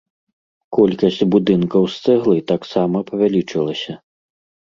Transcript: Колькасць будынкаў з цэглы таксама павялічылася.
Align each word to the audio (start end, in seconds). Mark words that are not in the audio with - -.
Колькасць 0.77 1.19
будынкаў 1.35 1.83
з 1.97 2.07
цэглы 2.07 2.37
таксама 2.53 2.97
павялічылася. 3.11 3.93